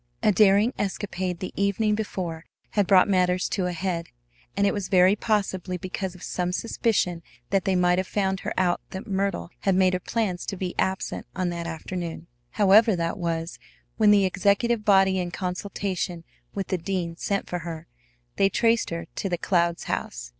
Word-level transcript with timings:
A 0.23 0.31
daring 0.31 0.73
escapade 0.79 1.41
the 1.41 1.53
evening 1.55 1.93
before 1.93 2.45
had 2.71 2.87
brought 2.87 3.07
matters 3.07 3.47
to 3.49 3.67
a 3.67 3.71
head, 3.71 4.07
and 4.57 4.65
it 4.65 4.73
was 4.73 4.87
very 4.87 5.15
possibly 5.15 5.77
because 5.77 6.15
of 6.15 6.23
some 6.23 6.51
suspicion 6.53 7.21
that 7.51 7.65
they 7.65 7.75
might 7.75 7.99
have 7.99 8.07
found 8.07 8.39
her 8.39 8.51
out 8.57 8.81
that 8.89 9.05
Myrtle 9.05 9.51
had 9.59 9.75
made 9.75 9.93
her 9.93 9.99
plans 9.99 10.43
to 10.47 10.57
be 10.57 10.73
absent 10.79 11.27
on 11.35 11.49
that 11.49 11.67
afternoon. 11.67 12.25
However 12.53 12.95
that 12.95 13.19
was, 13.19 13.59
when 13.97 14.09
the 14.09 14.25
executive 14.25 14.83
body 14.83 15.19
in 15.19 15.29
consultation 15.29 16.23
with 16.51 16.69
the 16.69 16.79
dean 16.79 17.15
sent 17.15 17.47
for 17.47 17.59
her, 17.59 17.85
they 18.37 18.49
traced 18.49 18.89
her 18.89 19.05
to 19.17 19.29
the 19.29 19.37
Clouds' 19.37 19.83
house. 19.83 20.29